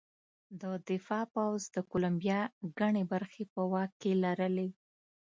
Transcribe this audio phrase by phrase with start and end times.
[0.61, 2.39] د دفاع پوځ د کولمبیا
[2.79, 4.69] ګڼې برخې په واک کې لرلې.